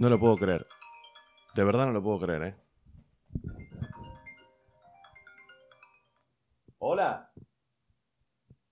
[0.00, 0.66] No lo puedo creer.
[1.54, 2.54] De verdad no lo puedo creer, ¿eh?
[6.78, 7.30] Hola.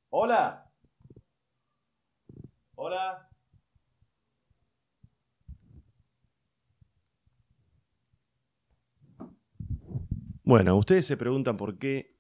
[0.09, 0.73] Hola.
[2.77, 3.29] Hola.
[10.45, 12.17] Bueno, ustedes se preguntan por qué...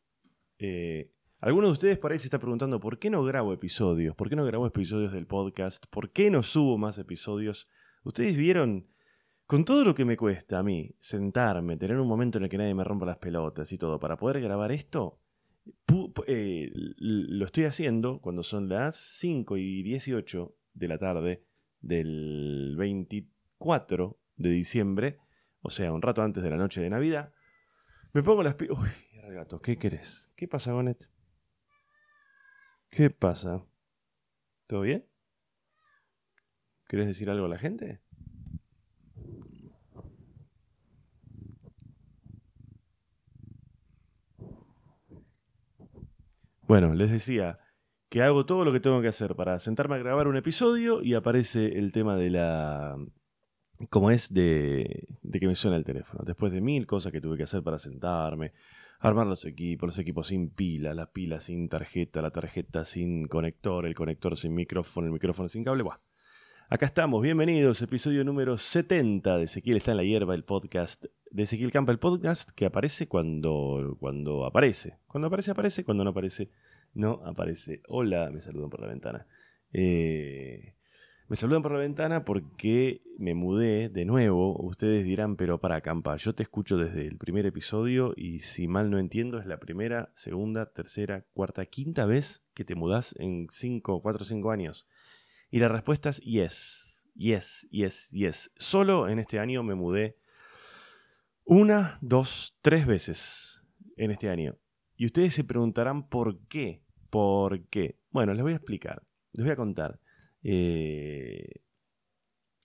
[0.59, 4.45] Eh, algunos de ustedes parece estar preguntando por qué no grabo episodios, por qué no
[4.45, 7.70] grabo episodios del podcast, por qué no subo más episodios.
[8.05, 8.86] Ustedes vieron,
[9.48, 12.59] con todo lo que me cuesta a mí, sentarme, tener un momento en el que
[12.59, 15.23] nadie me rompa las pelotas y todo, para poder grabar esto,
[16.27, 21.45] eh, lo estoy haciendo cuando son las 5 y 18 de la tarde
[21.81, 25.19] del 24 de diciembre,
[25.62, 27.33] o sea, un rato antes de la noche de Navidad.
[28.12, 28.78] Me pongo las pilas.
[28.78, 28.91] Uy,
[29.33, 30.31] gato, ¿qué querés?
[30.37, 31.09] ¿Qué pasa, Gonet?
[32.91, 33.65] ¿Qué pasa?
[34.67, 35.06] ¿Todo bien?
[36.87, 38.03] ¿Querés decir algo a la gente?
[46.69, 47.58] Bueno, les decía
[48.11, 51.14] que hago todo lo que tengo que hacer para sentarme a grabar un episodio y
[51.14, 52.94] aparece el tema de la...
[53.88, 56.25] como es de, que me suena el teléfono.
[56.27, 58.52] Después de mil cosas que tuve que hacer para sentarme,
[59.00, 63.86] armar los equipos, los equipos sin pila, la pila sin tarjeta, la tarjeta sin conector,
[63.86, 65.84] el conector sin micrófono, el micrófono sin cable.
[65.84, 66.00] Buah.
[66.69, 71.43] Acá estamos, bienvenidos, episodio número 70 de Ezequiel está en la hierba, el podcast de
[71.43, 74.98] Ezequiel Campa, el podcast que aparece cuando, cuando aparece.
[75.07, 76.51] Cuando aparece, aparece, cuando no aparece,
[76.95, 77.83] no aparece.
[77.89, 79.27] Hola, me saludan por la ventana.
[79.73, 80.75] Eh,
[81.29, 84.56] me saludan por la ventana porque me mudé de nuevo.
[84.62, 88.91] Ustedes dirán, pero para Campa, yo te escucho desde el primer episodio y si mal
[88.91, 94.00] no entiendo es la primera, segunda, tercera, cuarta, quinta vez que te mudás en 5,
[94.00, 94.88] 4 o 5 años.
[95.50, 98.50] Y la respuesta es yes, yes, yes, yes.
[98.56, 100.17] Solo en este año me mudé
[101.48, 103.62] una, dos, tres veces
[103.97, 104.59] en este año.
[104.97, 106.84] Y ustedes se preguntarán por qué.
[107.09, 107.98] ¿Por qué?
[108.10, 109.98] Bueno, les voy a explicar, les voy a contar.
[110.42, 111.62] Eh,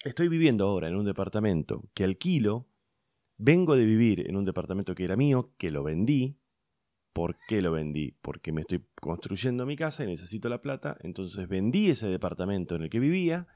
[0.04, 2.68] estoy viviendo ahora en un departamento que alquilo.
[3.38, 6.38] Vengo de vivir en un departamento que era mío, que lo vendí.
[7.14, 8.18] ¿Por qué lo vendí?
[8.22, 10.98] Porque me estoy construyendo mi casa y necesito la plata.
[11.00, 13.48] Entonces vendí ese departamento en el que vivía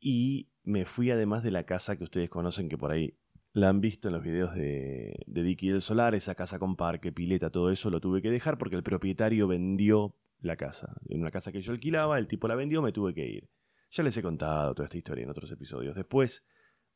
[0.00, 3.16] y me fui además de la casa que ustedes conocen, que por ahí
[3.56, 7.10] la han visto en los videos de, de Dicky del Solar, esa casa con parque,
[7.10, 10.94] pileta, todo eso lo tuve que dejar porque el propietario vendió la casa.
[11.08, 13.48] En una casa que yo alquilaba, el tipo la vendió, me tuve que ir.
[13.90, 15.96] Ya les he contado toda esta historia en otros episodios.
[15.96, 16.44] Después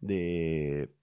[0.00, 0.94] de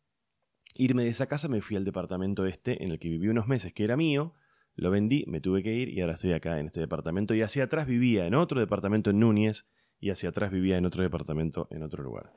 [0.76, 3.74] irme de esa casa, me fui al departamento este en el que viví unos meses,
[3.74, 4.36] que era mío.
[4.76, 7.34] Lo vendí, me tuve que ir y ahora estoy acá en este departamento.
[7.34, 9.66] Y hacia atrás vivía en otro departamento en Núñez
[10.00, 12.32] y hacia atrás vivía en otro departamento en otro lugar.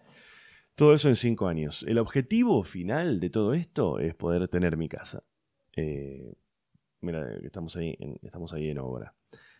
[0.80, 1.84] Todo eso en cinco años.
[1.86, 5.22] El objetivo final de todo esto es poder tener mi casa.
[5.76, 6.32] Eh,
[7.02, 9.14] mira, estamos ahí, estamos ahí en obra.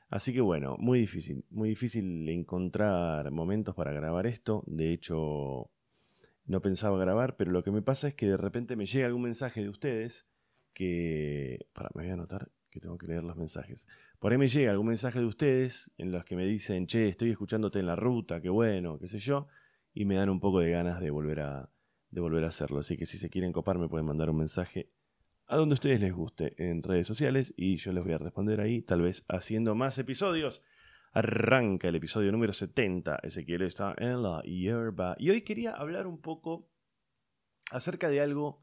[0.08, 4.64] Así que bueno, muy difícil, muy difícil encontrar momentos para grabar esto.
[4.66, 5.70] De hecho,
[6.46, 9.24] no pensaba grabar, pero lo que me pasa es que de repente me llega algún
[9.24, 10.26] mensaje de ustedes
[10.72, 11.66] que...
[11.74, 13.86] Para, me voy a anotar que tengo que leer los mensajes.
[14.20, 17.30] Por ahí me llega algún mensaje de ustedes en los que me dicen, che, estoy
[17.30, 19.48] escuchándote en la ruta, qué bueno, qué sé yo,
[19.92, 21.70] y me dan un poco de ganas de volver a,
[22.10, 22.80] de volver a hacerlo.
[22.80, 24.90] Así que si se quieren copar me pueden mandar un mensaje
[25.46, 28.82] a donde ustedes les guste en redes sociales y yo les voy a responder ahí,
[28.82, 30.62] tal vez haciendo más episodios.
[31.12, 35.16] Arranca el episodio número 70, Ezequiel está en la hierba.
[35.18, 36.70] Y hoy quería hablar un poco
[37.72, 38.62] acerca de algo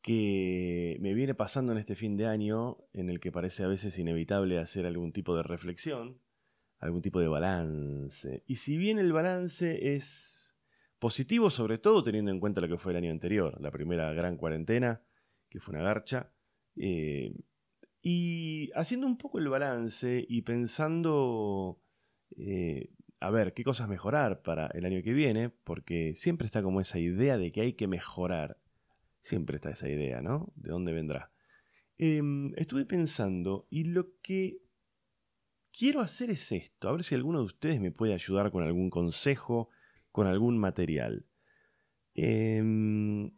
[0.00, 3.98] que me viene pasando en este fin de año, en el que parece a veces
[3.98, 6.20] inevitable hacer algún tipo de reflexión,
[6.78, 8.42] algún tipo de balance.
[8.46, 10.56] Y si bien el balance es
[10.98, 14.36] positivo, sobre todo teniendo en cuenta lo que fue el año anterior, la primera gran
[14.36, 15.02] cuarentena,
[15.48, 16.32] que fue una garcha.
[16.76, 17.34] Eh,
[18.02, 21.80] y haciendo un poco el balance y pensando,
[22.36, 22.90] eh,
[23.20, 26.98] a ver, qué cosas mejorar para el año que viene, porque siempre está como esa
[26.98, 28.58] idea de que hay que mejorar.
[29.20, 30.52] Siempre está esa idea, ¿no?
[30.54, 31.32] ¿De dónde vendrá?
[31.98, 34.62] Em, estuve pensando y lo que
[35.78, 38.90] quiero hacer es esto, a ver si alguno de ustedes me puede ayudar con algún
[38.90, 39.68] consejo,
[40.10, 41.24] con algún material.
[42.16, 43.30] Eh,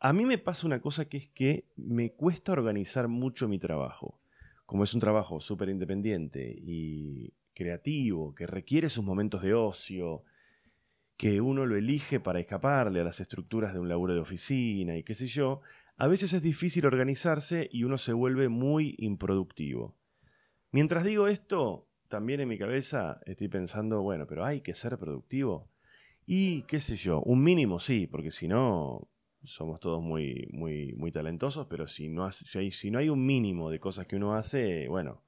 [0.00, 4.20] a mí me pasa una cosa que es que me cuesta organizar mucho mi trabajo.
[4.66, 10.24] Como es un trabajo súper independiente y creativo, que requiere sus momentos de ocio,
[11.16, 15.02] que uno lo elige para escaparle a las estructuras de un laburo de oficina y
[15.02, 15.62] qué sé yo,
[15.96, 19.96] a veces es difícil organizarse y uno se vuelve muy improductivo.
[20.70, 25.70] Mientras digo esto, también en mi cabeza estoy pensando, bueno, pero hay que ser productivo.
[26.26, 29.08] Y qué sé yo, un mínimo sí, porque si no,
[29.44, 33.80] somos todos muy, muy, muy talentosos, pero si no, si no hay un mínimo de
[33.80, 35.22] cosas que uno hace, bueno,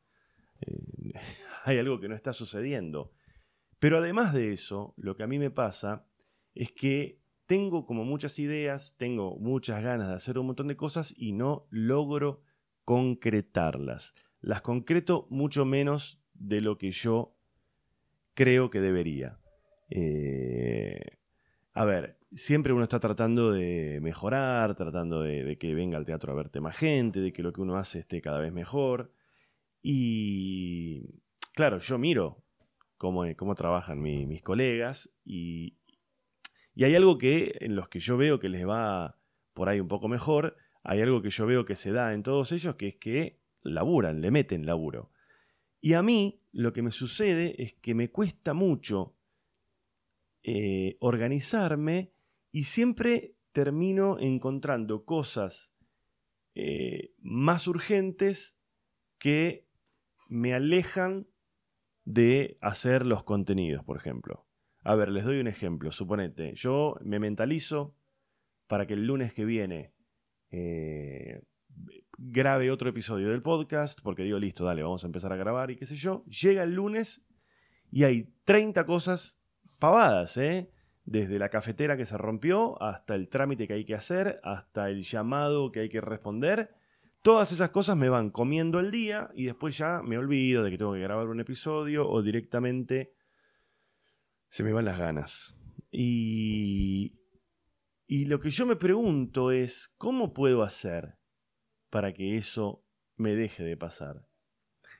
[0.60, 1.12] eh,
[1.64, 3.12] hay algo que no está sucediendo.
[3.78, 6.06] Pero además de eso, lo que a mí me pasa
[6.54, 11.14] es que tengo como muchas ideas, tengo muchas ganas de hacer un montón de cosas
[11.16, 12.42] y no logro
[12.84, 14.14] concretarlas.
[14.40, 17.36] Las concreto mucho menos de lo que yo
[18.34, 19.38] creo que debería.
[19.90, 21.18] Eh,
[21.74, 26.36] a ver, siempre uno está tratando de mejorar, tratando de, que venga al teatro a
[26.36, 29.12] verte más gente, de que lo que uno hace esté cada vez mejor.
[29.82, 31.22] Y
[31.54, 32.42] claro, yo miro
[32.96, 35.78] cómo, cómo trabajan mis colegas y,
[36.74, 39.18] y hay algo que en los que yo veo que les va
[39.52, 42.52] por ahí un poco mejor, hay algo que yo veo que se da en todos
[42.52, 45.10] ellos, que es que laburan, le meten laburo.
[45.80, 49.16] Y a mí lo que me sucede es que me cuesta mucho
[50.42, 52.12] eh, organizarme
[52.52, 55.74] y siempre termino encontrando cosas
[56.54, 58.58] eh, más urgentes
[59.18, 59.68] que
[60.28, 61.26] me alejan
[62.04, 64.46] de hacer los contenidos, por ejemplo.
[64.82, 65.90] A ver, les doy un ejemplo.
[65.92, 67.94] Suponete, yo me mentalizo
[68.66, 69.92] para que el lunes que viene
[70.50, 71.42] eh,
[72.22, 75.76] grabe otro episodio del podcast, porque digo, listo, dale, vamos a empezar a grabar y
[75.76, 76.22] qué sé yo.
[76.26, 77.24] Llega el lunes
[77.90, 79.40] y hay 30 cosas
[79.78, 80.70] pavadas, ¿eh?
[81.04, 85.02] Desde la cafetera que se rompió, hasta el trámite que hay que hacer, hasta el
[85.02, 86.74] llamado que hay que responder.
[87.22, 90.78] Todas esas cosas me van comiendo el día y después ya me olvido de que
[90.78, 93.14] tengo que grabar un episodio o directamente
[94.48, 95.56] se me van las ganas.
[95.90, 97.14] Y,
[98.06, 101.19] y lo que yo me pregunto es, ¿cómo puedo hacer
[101.90, 102.84] para que eso
[103.16, 104.26] me deje de pasar?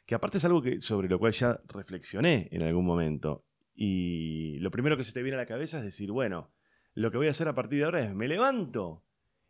[0.07, 3.47] Que aparte es algo que, sobre lo cual ya reflexioné en algún momento.
[3.75, 6.53] Y lo primero que se te viene a la cabeza es decir, bueno,
[6.95, 9.05] lo que voy a hacer a partir de ahora es me levanto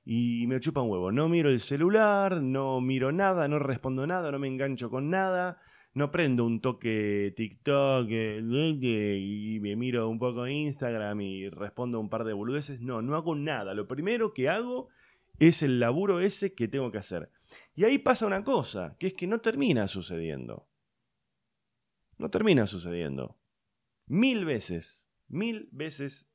[0.04, 1.12] y me chupa un huevo.
[1.12, 5.60] No miro el celular, no miro nada, no respondo nada, no me engancho con nada,
[5.94, 12.24] no prendo un toque TikTok y me miro un poco Instagram y respondo un par
[12.24, 12.80] de boludeces.
[12.80, 13.74] No, no hago nada.
[13.74, 14.88] Lo primero que hago
[15.40, 17.30] es el laburo ese que tengo que hacer.
[17.74, 20.68] Y ahí pasa una cosa, que es que no termina sucediendo.
[22.18, 23.38] No termina sucediendo.
[24.06, 26.30] Mil veces, mil veces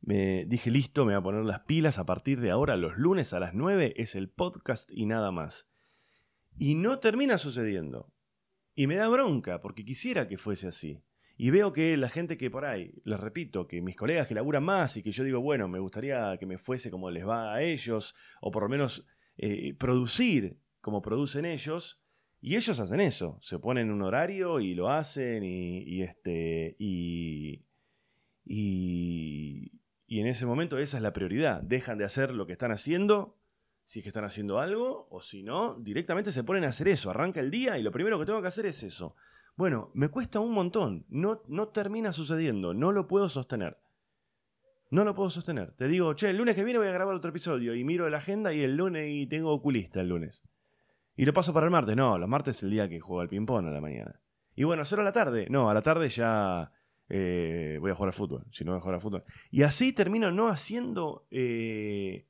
[0.00, 3.32] me dije listo, me voy a poner las pilas a partir de ahora, los lunes
[3.32, 5.70] a las 9 es el podcast y nada más.
[6.58, 8.12] Y no termina sucediendo.
[8.74, 11.02] Y me da bronca, porque quisiera que fuese así.
[11.36, 14.62] Y veo que la gente que por ahí, les repito, que mis colegas que laburan
[14.62, 17.62] más y que yo digo, bueno, me gustaría que me fuese como les va a
[17.62, 22.00] ellos, o por lo menos eh, producir como producen ellos,
[22.40, 27.64] y ellos hacen eso, se ponen un horario y lo hacen y, este y,
[28.44, 29.72] y,
[30.06, 33.38] y en ese momento esa es la prioridad, dejan de hacer lo que están haciendo
[33.86, 37.10] si es que están haciendo algo, o si no, directamente se ponen a hacer eso.
[37.10, 39.14] Arranca el día y lo primero que tengo que hacer es eso.
[39.56, 41.06] Bueno, me cuesta un montón.
[41.08, 42.74] No, no termina sucediendo.
[42.74, 43.78] No lo puedo sostener.
[44.90, 45.72] No lo puedo sostener.
[45.72, 48.18] Te digo, che, el lunes que viene voy a grabar otro episodio y miro la
[48.18, 50.42] agenda y el lunes y tengo oculista el lunes.
[51.16, 51.96] Y lo paso para el martes.
[51.96, 54.20] No, los martes es el día que juego al ping-pong a la mañana.
[54.56, 55.46] Y bueno, hacerlo a la tarde.
[55.50, 56.72] No, a la tarde ya
[57.08, 58.44] eh, voy a jugar al fútbol.
[58.50, 59.24] Si no voy a jugar al fútbol.
[59.50, 62.26] Y así termino no haciendo eh,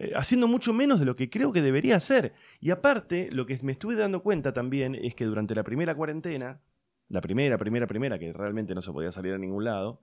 [0.00, 2.32] eh, haciendo mucho menos de lo que creo que debería hacer.
[2.58, 6.62] Y aparte, lo que me estuve dando cuenta también es que durante la primera cuarentena,
[7.08, 10.02] la primera, primera, primera, que realmente no se podía salir a ningún lado,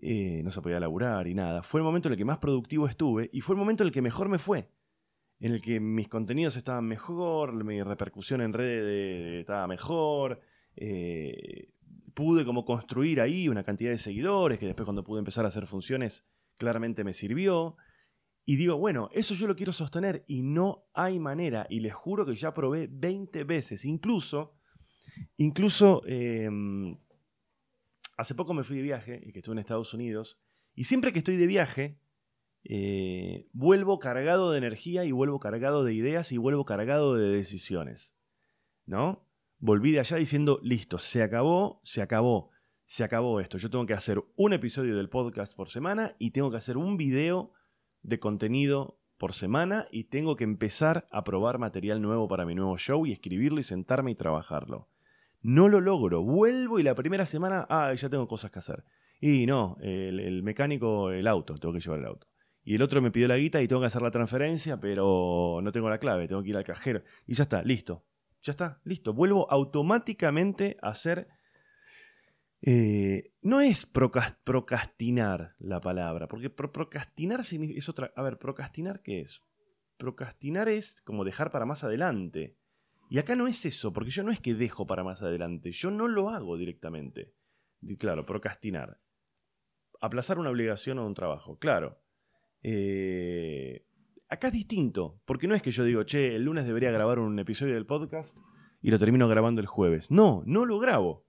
[0.00, 2.88] eh, no se podía laburar y nada, fue el momento en el que más productivo
[2.88, 4.68] estuve y fue el momento en el que mejor me fue.
[5.38, 10.40] En el que mis contenidos estaban mejor, mi repercusión en redes estaba mejor,
[10.74, 11.68] eh,
[12.14, 15.68] pude como construir ahí una cantidad de seguidores que después cuando pude empezar a hacer
[15.68, 16.26] funciones
[16.56, 17.76] claramente me sirvió.
[18.44, 21.66] Y digo, bueno, eso yo lo quiero sostener y no hay manera.
[21.70, 23.84] Y les juro que ya probé 20 veces.
[23.84, 24.56] Incluso,
[25.36, 26.98] incluso em,
[28.16, 30.40] hace poco me fui de viaje y que estuve en Estados Unidos.
[30.74, 32.00] Y siempre que estoy de viaje,
[32.64, 38.16] eh, vuelvo cargado de energía y vuelvo cargado de ideas y vuelvo cargado de decisiones.
[38.86, 39.24] ¿No?
[39.58, 42.50] Volví de allá diciendo, listo, se acabó, se acabó,
[42.84, 43.58] se acabó esto.
[43.58, 46.96] Yo tengo que hacer un episodio del podcast por semana y tengo que hacer un
[46.96, 47.52] video
[48.02, 52.76] de contenido por semana y tengo que empezar a probar material nuevo para mi nuevo
[52.76, 54.88] show y escribirlo y sentarme y trabajarlo.
[55.42, 58.84] No lo logro, vuelvo y la primera semana, ah, ya tengo cosas que hacer.
[59.20, 62.26] Y no, el, mecánico, el auto, tengo que llevar el auto.
[62.64, 65.70] Y el otro me pidió la guita y tengo que hacer la transferencia, pero no
[65.72, 67.02] tengo la clave, tengo que ir al cajero.
[67.26, 68.04] Y ya está, listo.
[68.42, 69.12] Ya está, listo.
[69.12, 71.28] Vuelvo automáticamente a hacer
[72.64, 78.12] Eh, no es procrastinar la palabra, porque procrastinar es otra...
[78.14, 79.42] A ver, procrastinar qué es?
[79.96, 82.56] Procrastinar es como dejar para más adelante.
[83.10, 85.90] Y acá no es eso, porque yo no es que dejo para más adelante, yo
[85.90, 87.34] no lo hago directamente.
[87.98, 89.00] Claro, procrastinar.
[90.00, 92.00] Aplazar una obligación o un trabajo, claro.
[92.62, 93.84] Eh,
[94.28, 97.38] acá es distinto, porque no es que yo digo, che, el lunes debería grabar un
[97.38, 98.36] episodio del podcast
[98.80, 100.10] y lo termino grabando el jueves.
[100.10, 101.26] No, no lo grabo.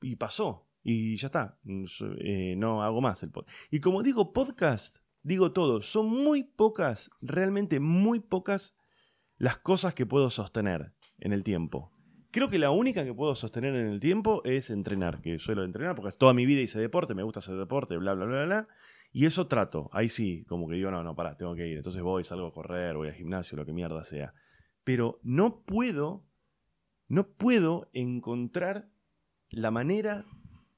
[0.00, 0.68] Y pasó.
[0.82, 1.58] Y ya está.
[1.64, 3.56] Eh, no hago más el podcast.
[3.70, 5.82] Y como digo podcast, digo todo.
[5.82, 8.76] Son muy pocas, realmente muy pocas
[9.36, 11.92] las cosas que puedo sostener en el tiempo.
[12.30, 15.94] Creo que la única que puedo sostener en el tiempo es entrenar, que suelo entrenar
[15.94, 18.68] porque toda mi vida hice deporte, me gusta hacer deporte, bla, bla, bla, bla.
[19.12, 19.88] Y eso trato.
[19.92, 21.78] Ahí sí, como que digo, no, no, pará, tengo que ir.
[21.78, 24.34] Entonces voy, salgo a correr, voy al gimnasio, lo que mierda sea.
[24.84, 26.26] Pero no puedo,
[27.08, 28.90] no puedo encontrar
[29.50, 30.26] la manera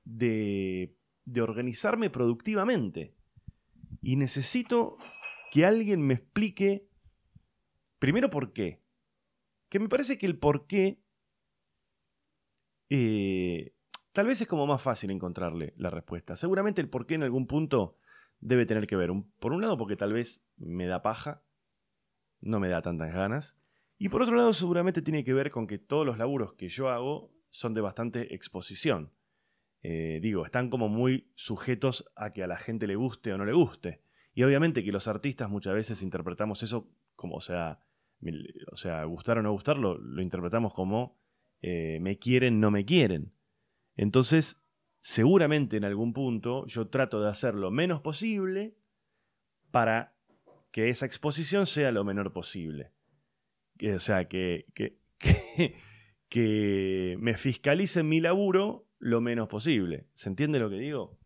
[0.04, 3.14] de, de organizarme productivamente.
[4.02, 4.96] Y necesito
[5.50, 6.88] que alguien me explique,
[7.98, 8.82] primero, por qué.
[9.68, 11.02] Que me parece que el por qué
[12.90, 13.72] eh,
[14.12, 16.36] tal vez es como más fácil encontrarle la respuesta.
[16.36, 17.96] Seguramente el por qué en algún punto
[18.40, 19.10] debe tener que ver.
[19.38, 21.42] Por un lado, porque tal vez me da paja,
[22.40, 23.56] no me da tantas ganas.
[23.96, 26.88] Y por otro lado, seguramente tiene que ver con que todos los laburos que yo
[26.88, 29.12] hago son de bastante exposición.
[29.82, 33.44] Eh, digo, están como muy sujetos a que a la gente le guste o no
[33.44, 34.02] le guste.
[34.32, 37.80] Y obviamente que los artistas muchas veces interpretamos eso como, o sea,
[38.70, 41.18] o sea gustar o no gustar, lo, interpretamos como
[41.62, 43.32] eh, me quieren, no me quieren.
[43.96, 44.62] Entonces,
[45.00, 48.76] seguramente en algún punto yo trato de hacer lo menos posible
[49.70, 50.16] para
[50.70, 52.92] que esa exposición sea lo menor posible.
[53.94, 54.98] O sea, que, que,
[56.38, 60.06] me fiscalicen mi laburo lo menos posible.
[60.14, 61.18] ¿Se entiende lo que digo?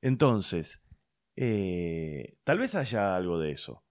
[0.00, 0.82] Entonces,
[1.36, 3.84] eh, tal vez haya algo de eso.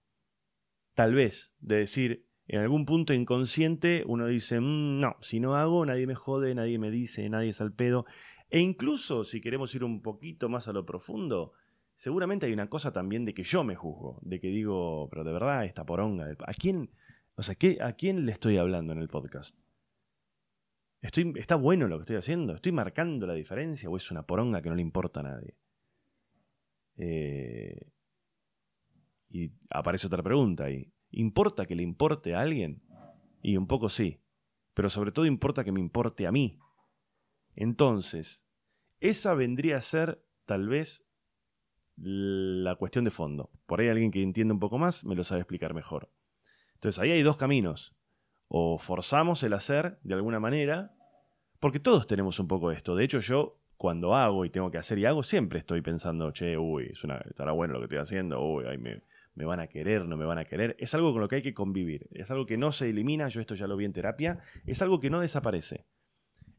[0.94, 5.86] Tal vez, de decir, en algún punto inconsciente uno dice, mm, no, si no hago,
[5.86, 8.04] nadie me jode, nadie me dice, nadie es al pedo.
[8.50, 11.52] E incluso, si queremos ir un poquito más a lo profundo,
[11.94, 15.32] seguramente hay una cosa también de que yo me juzgo, de que digo, pero de
[15.32, 16.90] verdad, esta poronga, ¿a quién,
[17.36, 19.56] o sea, ¿a quién le estoy hablando en el podcast?
[21.02, 22.54] Estoy, ¿Está bueno lo que estoy haciendo?
[22.54, 25.56] ¿Estoy marcando la diferencia o es una poronga que no le importa a nadie?
[26.96, 27.90] Eh,
[29.28, 30.92] y aparece otra pregunta ahí.
[31.10, 32.82] ¿Importa que le importe a alguien?
[33.42, 34.22] Y un poco sí.
[34.74, 36.60] Pero sobre todo importa que me importe a mí.
[37.56, 38.44] Entonces,
[39.00, 41.04] esa vendría a ser tal vez
[41.96, 43.50] la cuestión de fondo.
[43.66, 46.12] Por ahí alguien que entiende un poco más me lo sabe explicar mejor.
[46.74, 47.96] Entonces ahí hay dos caminos.
[48.54, 50.94] O forzamos el hacer de alguna manera,
[51.58, 52.94] porque todos tenemos un poco esto.
[52.94, 56.58] De hecho yo cuando hago y tengo que hacer y hago, siempre estoy pensando, che,
[56.58, 59.02] uy, es una, estará bueno lo que estoy haciendo, uy, me,
[59.34, 60.76] me van a querer, no me van a querer.
[60.78, 62.08] Es algo con lo que hay que convivir.
[62.12, 65.00] Es algo que no se elimina, yo esto ya lo vi en terapia, es algo
[65.00, 65.86] que no desaparece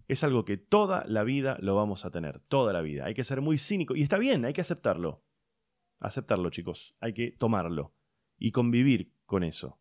[0.07, 3.05] es algo que toda la vida lo vamos a tener, toda la vida.
[3.05, 5.23] Hay que ser muy cínico y está bien, hay que aceptarlo.
[5.99, 7.93] Aceptarlo, chicos, hay que tomarlo
[8.37, 9.79] y convivir con eso.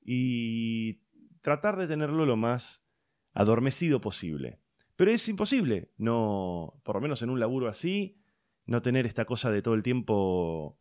[0.00, 1.02] Y
[1.40, 2.84] tratar de tenerlo lo más
[3.32, 4.60] adormecido posible.
[4.96, 8.20] Pero es imposible, no, por lo menos en un laburo así,
[8.66, 10.78] no tener esta cosa de todo el tiempo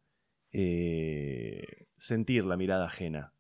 [0.52, 3.34] eh, sentir la mirada ajena.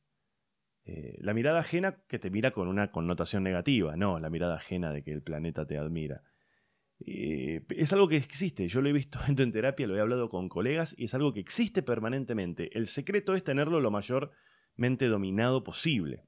[0.85, 4.91] Eh, la mirada ajena que te mira con una connotación negativa, no la mirada ajena
[4.91, 6.23] de que el planeta te admira.
[7.05, 10.49] Eh, es algo que existe, yo lo he visto en terapia, lo he hablado con
[10.49, 12.75] colegas y es algo que existe permanentemente.
[12.77, 16.23] El secreto es tenerlo lo mayormente dominado posible.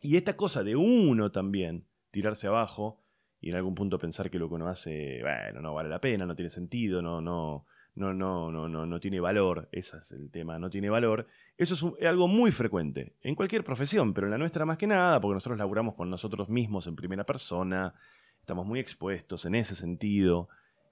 [0.00, 3.02] Y esta cosa de uno también, tirarse abajo
[3.40, 6.26] y en algún punto pensar que lo que uno hace, bueno, no vale la pena,
[6.26, 10.30] no tiene sentido, no, no, no, no, no, no, no tiene valor, ese es el
[10.30, 11.26] tema, no tiene valor,
[11.56, 15.20] eso es, algo muy frecuente, en cualquier profesión, pero en la nuestra más que nada,
[15.20, 17.94] porque nosotros laburamos con nosotros mismos en primera persona,
[18.40, 20.48] estamos muy expuestos en ese sentido.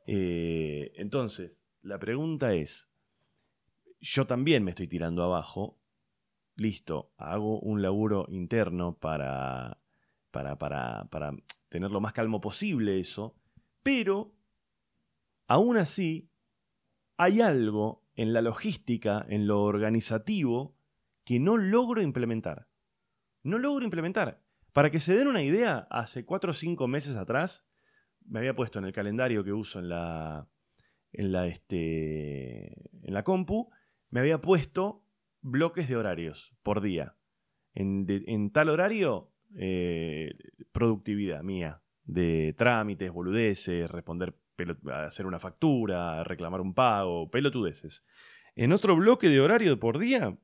[0.06, 2.90] Eh, entonces, la pregunta es,
[4.00, 5.77] yo también me estoy tirando abajo,
[6.58, 9.80] listo, hago un laburo interno para,
[10.30, 11.32] para, para, para
[11.68, 13.36] tener lo más calmo posible eso,
[13.82, 14.34] pero
[15.46, 16.30] aún así
[17.16, 20.76] hay algo en la logística, en lo organizativo,
[21.24, 22.68] que no logro implementar.
[23.42, 24.42] No logro implementar.
[24.72, 27.66] Para que se den una idea, hace cuatro o cinco meses atrás,
[28.24, 30.48] me había puesto en el calendario que uso en la,
[31.12, 33.70] en la, este, en la compu,
[34.10, 35.04] me había puesto
[35.40, 37.16] bloques de horarios por día.
[37.74, 40.36] En, tal horario, eh,
[40.72, 44.34] productividad mía, de trámites, boludeces, responder
[45.06, 48.04] hacer una factura, reclamar un pago, pelotudeces.
[48.56, 50.36] En otro bloque de horario por día,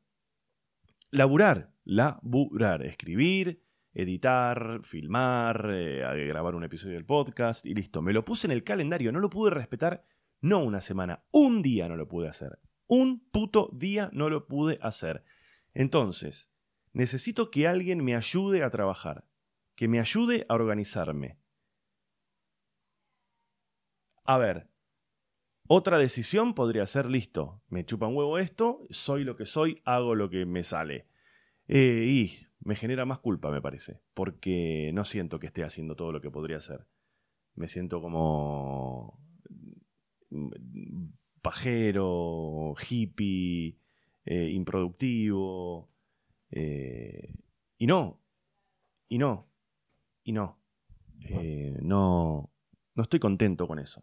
[1.11, 8.03] laburar, laburar, escribir, editar, filmar, eh, grabar un episodio del podcast y listo.
[8.03, 10.05] Me lo puse en el calendario, no lo pude respetar,
[10.41, 12.59] no una semana, un día no lo pude hacer.
[12.87, 15.25] Un puto día no lo pude hacer.
[15.73, 16.51] Entonces,
[16.93, 19.27] necesito que alguien me ayude a trabajar,
[19.75, 21.39] que me ayude a organizarme.
[24.25, 24.69] A ver,
[25.67, 30.15] otra decisión podría ser, listo, me chupa un huevo esto, soy lo que soy, hago
[30.15, 31.09] lo que me sale.
[31.69, 36.13] Eh, y me genera más culpa, me parece, porque no siento que esté haciendo todo
[36.13, 36.87] lo que podría hacer.
[37.55, 39.19] Me siento como
[41.45, 43.77] pajero, hippie,
[44.25, 45.91] eh, improductivo.
[46.51, 47.35] Eh,
[47.77, 48.19] y no,
[49.09, 49.47] y no,
[50.25, 50.59] y no.
[51.83, 52.51] no,
[52.95, 54.03] no estoy contento con eso.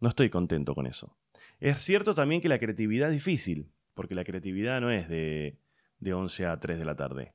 [0.00, 1.16] No estoy contento con eso.
[1.58, 5.58] Es cierto también que la creatividad es difícil, porque la creatividad no es de,
[5.98, 7.34] de 11 a 3 de la tarde.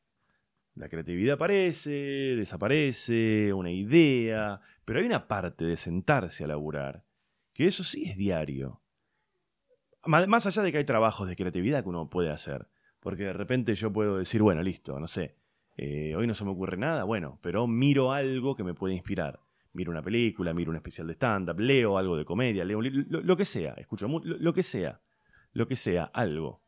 [0.76, 1.90] La creatividad aparece,
[2.38, 7.04] desaparece, una idea, pero hay una parte de sentarse a laburar,
[7.54, 8.81] que eso sí es diario.
[10.06, 12.68] Más allá de que hay trabajos de creatividad que uno puede hacer,
[13.00, 15.36] porque de repente yo puedo decir, bueno, listo, no sé,
[15.78, 19.40] eh, hoy no se me ocurre nada, bueno, pero miro algo que me puede inspirar
[19.74, 23.38] miro una película, miro un especial de stand-up, leo algo de comedia, leo lo, lo,
[23.38, 25.02] que sea, escucho lo, lo, que sea,
[25.54, 26.62] lo que sea, algo.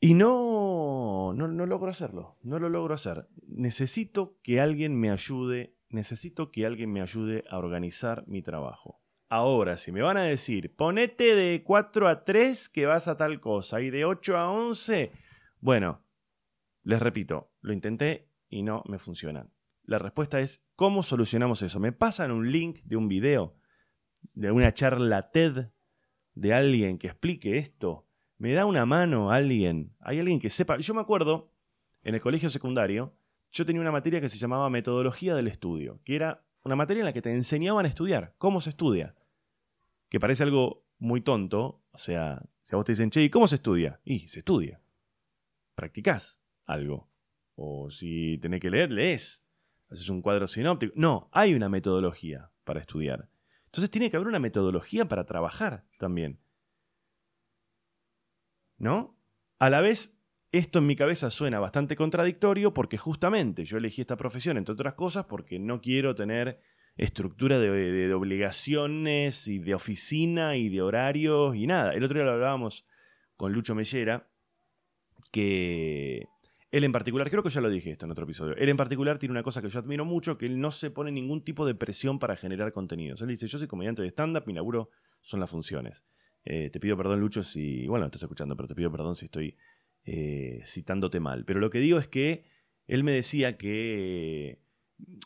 [0.00, 3.28] Y no, no, no logro hacerlo, no lo logro hacer.
[3.46, 9.00] Necesito que alguien me ayude, necesito que alguien me ayude a organizar mi trabajo.
[9.30, 13.40] Ahora, si me van a decir, ponete de 4 a 3 que vas a tal
[13.40, 15.12] cosa y de 8 a 11,
[15.60, 16.02] bueno,
[16.82, 19.46] les repito, lo intenté y no me funciona.
[19.82, 21.78] La respuesta es, ¿cómo solucionamos eso?
[21.78, 23.54] ¿Me pasan un link de un video,
[24.32, 25.72] de una charla TED
[26.34, 28.08] de alguien que explique esto?
[28.38, 29.94] ¿Me da una mano alguien?
[30.00, 30.78] ¿Hay alguien que sepa?
[30.78, 31.52] Yo me acuerdo,
[32.02, 33.14] en el colegio secundario,
[33.50, 37.06] yo tenía una materia que se llamaba metodología del estudio, que era una materia en
[37.06, 39.14] la que te enseñaban a estudiar, cómo se estudia.
[40.08, 43.48] Que parece algo muy tonto, o sea, si a vos te dicen, che, ¿y cómo
[43.48, 44.00] se estudia?
[44.04, 44.80] Y se estudia.
[45.74, 47.08] Practicás algo.
[47.56, 49.44] O si tenés que leer, lees
[49.90, 50.92] haces un cuadro sinóptico.
[50.96, 53.28] No, hay una metodología para estudiar.
[53.66, 56.40] Entonces tiene que haber una metodología para trabajar también.
[58.76, 59.16] ¿No?
[59.58, 60.16] A la vez,
[60.52, 64.94] esto en mi cabeza suena bastante contradictorio porque justamente yo elegí esta profesión, entre otras
[64.94, 66.60] cosas, porque no quiero tener
[66.96, 71.92] estructura de, obligaciones y de oficina y de horarios y nada.
[71.92, 72.86] El otro día lo hablábamos
[73.36, 74.28] con Lucho Mellera,
[75.30, 76.26] que
[76.70, 79.18] él en particular, creo que ya lo dije esto en otro episodio, él en particular
[79.18, 81.74] tiene una cosa que yo admiro mucho, que él no se pone ningún tipo de
[81.74, 83.22] presión para generar contenidos.
[83.22, 86.04] Él dice, yo soy comediante de stand-up, mi laburo son las funciones.
[86.44, 89.56] Eh, te pido perdón, Lucho, si, bueno, estás escuchando, pero te pido perdón si estoy
[90.10, 91.44] eh, citándote mal.
[91.44, 92.44] Pero lo que digo es que
[92.86, 94.62] él me decía que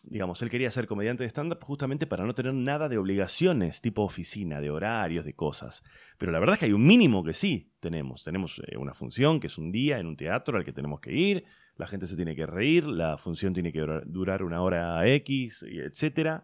[0.03, 4.03] digamos, él quería ser comediante de stand-up justamente para no tener nada de obligaciones, tipo
[4.03, 5.85] oficina, de horarios, de cosas.
[6.19, 8.25] Pero la verdad es que hay un mínimo que sí tenemos.
[8.25, 11.13] Tenemos eh, una función que es un día en un teatro al que tenemos que
[11.13, 11.45] ir,
[11.77, 16.43] la gente se tiene que reír, la función tiene que durar una hora X, etc.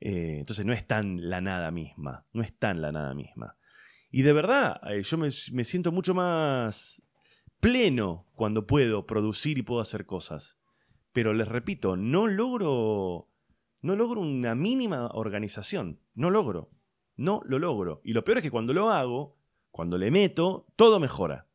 [0.00, 3.58] Eh, entonces no es tan la nada misma, no es tan la nada misma.
[4.10, 7.02] Y de verdad, yo me siento mucho más
[7.66, 10.56] pleno cuando puedo producir y puedo hacer cosas.
[11.12, 13.28] Pero les repito, no logro.
[13.80, 15.98] No logro una mínima organización.
[16.14, 16.70] No logro.
[17.16, 18.02] No lo logro.
[18.04, 19.36] Y lo peor es que cuando lo hago,
[19.72, 21.48] cuando le meto, todo mejora.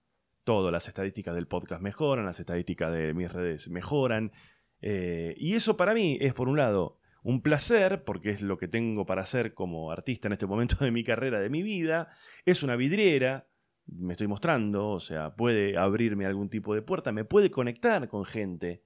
[0.43, 0.69] Todo.
[0.69, 4.34] Las estadísticas del podcast mejoran, las estadísticas de mis redes mejoran.
[4.82, 8.67] Eh, y eso para mí es, por un lado, un placer, porque es lo que
[8.67, 12.10] tengo para hacer como artista en este momento de mi carrera, de mi vida.
[12.43, 13.47] Es una vidriera,
[13.88, 18.26] me estoy mostrando, o sea, puede abrirme algún tipo de puerta, me puede conectar con
[18.26, 18.84] gente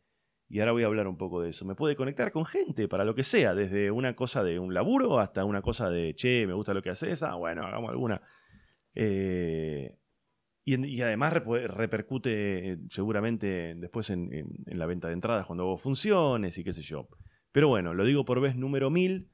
[0.47, 1.65] y ahora voy a hablar un poco de eso.
[1.65, 5.19] Me puede conectar con gente para lo que sea, desde una cosa de un laburo
[5.19, 8.21] hasta una cosa de, che, me gusta lo que haces, ah, bueno, hagamos alguna.
[8.93, 9.97] Eh,
[10.67, 14.29] y, además repercute seguramente después en,
[14.65, 17.07] la venta de entradas cuando hago funciones y qué sé yo.
[17.51, 19.29] Pero bueno, lo digo por vez número mil,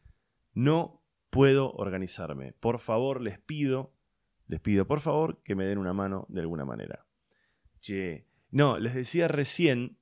[0.54, 2.54] no puedo organizarme.
[2.54, 3.94] Por favor, les pido,
[4.52, 7.08] les pido por favor que me den una mano de alguna manera.
[7.80, 9.98] Che, no, les decía recién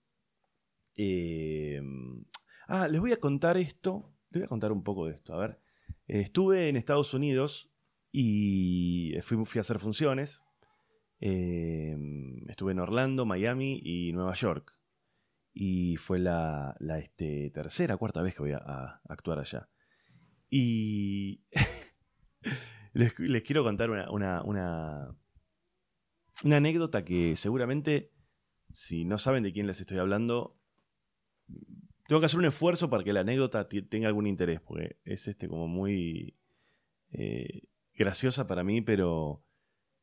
[1.01, 2.25] Em,
[2.67, 4.13] ah, les voy a contar esto.
[4.31, 5.33] Les voy a contar un poco de esto.
[5.33, 5.61] A ver.
[6.07, 7.71] estuve en Estados Unidos
[8.11, 10.43] y fui, a hacer funciones.
[11.21, 14.75] Em, estuve en Orlando, Miami y Nueva York.
[15.53, 19.69] Y fue la, este, tercera, cuarta vez que voy a, actuar allá.
[20.49, 21.43] Y
[22.93, 25.15] les, quiero contar una, una, una,
[26.55, 28.11] anécdota que seguramente,
[28.71, 30.57] si no saben de quién les estoy hablando,
[32.07, 35.47] tengo que hacer un esfuerzo para que la anécdota tenga algún interés, porque es este
[35.47, 36.35] como muy
[37.11, 39.43] eh, graciosa para mí, pero,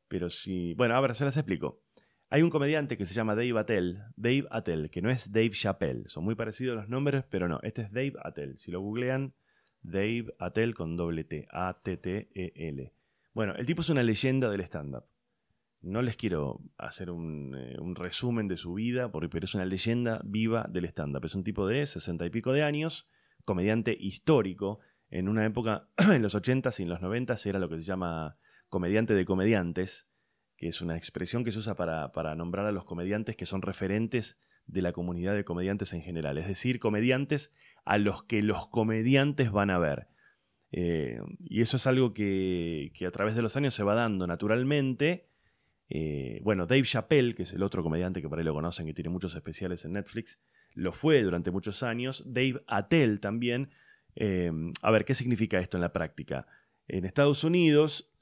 [0.07, 0.73] pero sí.
[0.75, 1.81] Bueno, a ver, se las explico.
[2.29, 6.07] Hay un comediante que se llama Dave Attell, Dave Attell, que no es Dave Chappelle.
[6.07, 7.59] Son muy parecidos los nombres, pero no.
[7.63, 8.57] Este es Dave Attell.
[8.57, 9.33] Si lo googlean,
[9.87, 12.93] Dave Attell con doble T, A-T-T-E-L.
[13.33, 15.05] Bueno, el tipo es una leyenda del stand-up.
[15.81, 20.21] No les quiero hacer un, eh, resumen de su vida, porque, pero es una leyenda
[20.23, 21.25] viva del stand-up.
[21.25, 23.07] Es un tipo de sesenta y pico de años,
[23.45, 24.79] comediante histórico.
[25.09, 28.37] En una época, en los 80s y en los 90s, era lo que se llama
[28.69, 30.09] comediante de comediantes
[30.57, 34.37] que es una expresión que se usa para, nombrar a los comediantes que son referentes
[34.67, 37.53] de la comunidad de comediantes en general, es decir, comediantes
[37.85, 40.07] a los que los comediantes van a ver.
[40.71, 45.29] Eh, y eso es algo que, a través de los años se va dando naturalmente.
[45.89, 48.93] Eh, bueno, Dave Chappelle, que es el otro comediante que por ahí lo conocen, que
[48.93, 50.39] tiene muchos especiales en Netflix,
[50.73, 52.23] lo fue durante muchos años.
[52.27, 53.69] Dave Attell también.
[54.15, 54.51] Eh,
[54.81, 56.45] a ver, ¿qué significa esto en la práctica?
[56.89, 58.13] En Estados Unidos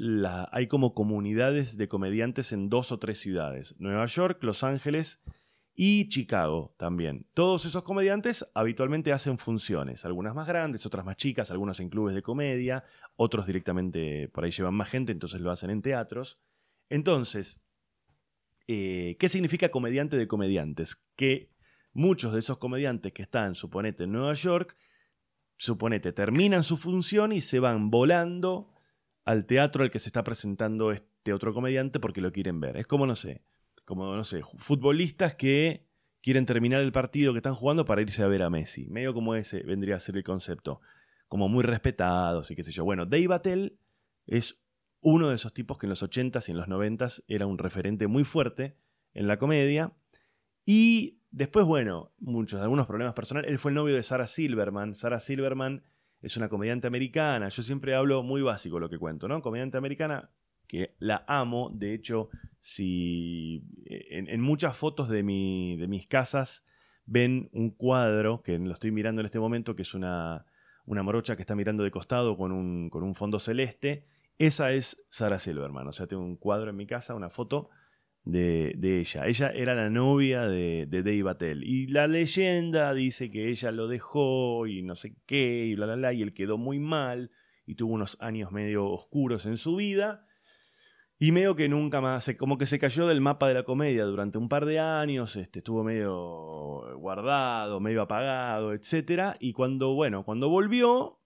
[0.52, 5.22] hay como comunidades de comediantes en dos o tres ciudades, Nueva York, Los Ángeles
[5.76, 7.28] y Chicago también.
[7.34, 12.16] Todos esos comediantes habitualmente hacen funciones, algunas más grandes, otras más chicas, algunas en clubes
[12.16, 12.84] de comedia,
[13.18, 16.40] otros directamente por ahí llevan más gente, entonces lo hacen en teatros.
[16.90, 17.60] Entonces,
[18.68, 20.96] eh, ¿qué significa comediante de comediantes?
[21.16, 21.52] Que
[21.92, 24.78] muchos de esos comediantes que están, suponete, en Nueva York,
[25.58, 28.72] suponete, terminan su función y se van volando
[29.26, 32.78] al teatro al que se está presentando este otro comediante porque lo quieren ver.
[32.78, 33.44] Es como, no sé,
[33.86, 35.86] como, no sé, futbolistas que
[36.22, 38.88] quieren terminar el partido que están jugando para irse a ver a Messi.
[38.88, 40.82] Medio como ese vendría a ser el concepto.
[41.28, 42.84] Como muy respetados y qué sé yo.
[42.84, 43.80] Bueno, Dave Attell
[44.28, 44.60] es
[45.02, 48.08] uno de esos tipos que en los 80s y en los 90s era un referente
[48.08, 48.78] muy fuerte
[49.14, 49.94] en la comedia.
[50.66, 53.52] Y Después, bueno, muchos, algunos problemas personales.
[53.52, 54.96] Él fue el novio de Sarah Silverman.
[54.96, 55.84] Sarah Silverman
[56.22, 57.50] es una comediante americana.
[57.50, 59.42] Yo siempre hablo muy básico lo que cuento, ¿no?
[59.42, 60.30] Comediante americana
[60.68, 61.72] que la amo.
[61.74, 66.66] De hecho, si en, muchas fotos de, mi, de mis casas
[67.06, 70.46] ven un cuadro, que lo estoy mirando en este momento, que es una,
[70.86, 74.06] una morocha que está mirando de costado con un, con un fondo celeste.
[74.38, 75.88] Esa es Sarah Silverman.
[75.88, 77.70] O sea, tengo un cuadro en mi casa, una foto
[78.26, 79.28] de, ella.
[79.28, 81.64] Ella era la novia de, de Dave Attell.
[81.64, 85.96] Y la leyenda dice que ella lo dejó y no sé qué, y bla, bla,
[85.96, 87.32] bla, y él quedó muy mal
[87.66, 90.25] y tuvo unos años medio oscuros en su vida.
[91.18, 94.38] Y medio que nunca más, como que se cayó del mapa de la comedia durante
[94.38, 99.36] un par de años, este, estuvo medio guardado, medio apagado, etc.
[99.40, 101.22] Y cuando, bueno, cuando volvió,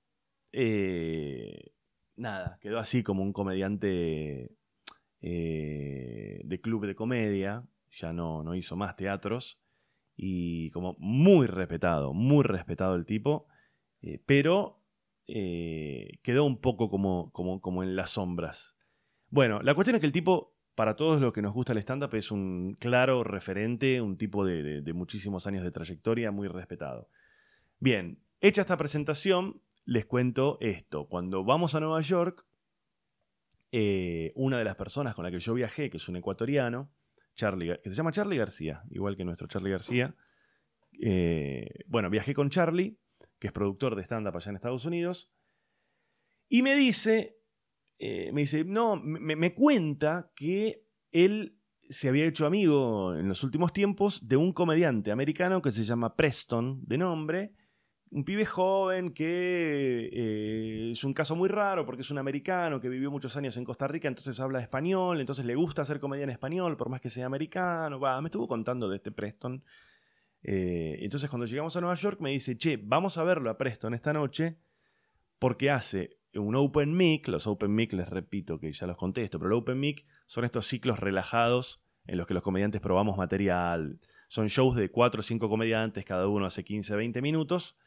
[0.51, 1.73] eh,
[2.15, 4.55] nada, quedó así como un comediante
[5.21, 9.59] eh, de club de comedia, ya no, no hizo más teatros,
[10.15, 13.47] y como muy respetado, muy respetado el tipo,
[14.01, 14.83] eh, pero
[15.27, 18.75] eh, quedó un poco como, como, como en las sombras.
[19.29, 22.13] Bueno, la cuestión es que el tipo, para todos los que nos gusta el stand-up,
[22.15, 27.09] es un claro referente, un tipo de, muchísimos años de trayectoria, muy respetado.
[27.79, 31.07] Bien, hecha esta presentación, les cuento esto.
[31.07, 32.45] Cuando vamos a Nueva York,
[33.71, 36.91] eh, una de las personas con la que yo viajé, que es un ecuatoriano,
[37.35, 40.15] Charlie, que se llama Charlie García, igual que nuestro Charlie García.
[41.01, 42.97] Eh, bueno, viajé con Charlie,
[43.37, 45.31] que es productor de stand-up allá en Estados Unidos,
[46.49, 47.38] y me dice,
[47.99, 51.59] eh, me dice, no, me, me cuenta que él
[51.89, 56.15] se había hecho amigo en los últimos tiempos de un comediante americano que se llama
[56.15, 57.53] Preston, de nombre,
[58.11, 62.89] un pibe joven que eh, es un caso muy raro porque es un americano que
[62.89, 66.31] vivió muchos años en Costa Rica, entonces habla español, entonces le gusta hacer comedia en
[66.31, 67.99] español, por más que sea americano.
[67.99, 69.63] me estuvo contando de este Preston.
[70.41, 73.93] Eh, entonces cuando llegamos a Nueva York me dice, che, vamos a verlo a Preston
[73.93, 74.57] esta noche
[75.37, 77.27] porque hace un Open Mic.
[77.27, 80.67] Los Open Mic, les repito que ya los contesto, pero el Open Mic son estos
[80.67, 83.99] ciclos relajados en los que los comediantes probamos material.
[84.27, 87.77] Son shows de 4 o 5 comediantes, cada uno hace 15, 20 minutos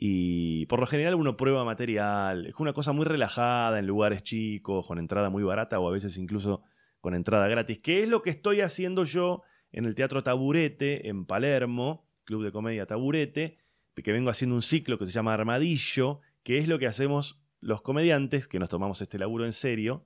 [0.00, 2.46] y por lo general uno prueba material.
[2.46, 6.16] Es una cosa muy relajada en lugares chicos, con entrada muy barata o a veces
[6.18, 6.62] incluso
[7.00, 7.80] con entrada gratis.
[7.80, 12.52] Que es lo que estoy haciendo yo en el Teatro Taburete en Palermo, Club de
[12.52, 13.58] Comedia Taburete,
[14.02, 17.82] que vengo haciendo un ciclo que se llama Armadillo, que es lo que hacemos los
[17.82, 20.04] comediantes, que nos tomamos este laburo en serio.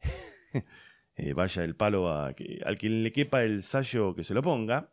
[1.16, 4.92] Eh, vaya el palo a al quien le quepa el sallo que se lo ponga.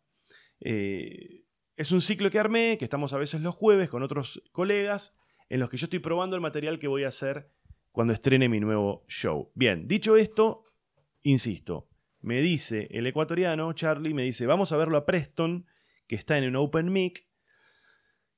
[0.60, 5.16] Eh, es un ciclo que armé, que estamos a veces los jueves con otros colegas,
[5.50, 7.50] en los que yo estoy probando el material que voy a hacer
[7.92, 9.52] cuando estrene mi nuevo show.
[9.56, 10.64] Bien, dicho esto,
[11.24, 15.66] insisto, me dice el ecuatoriano, Charlie, me dice, vamos a verlo a Preston,
[16.08, 17.26] que está en un Open Mic,